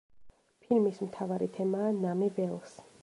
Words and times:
ფილმის 0.63 0.97
მთავარი 1.09 1.49
თემაა 1.59 1.93
„ნამი 1.99 2.31
ველს“. 2.41 2.77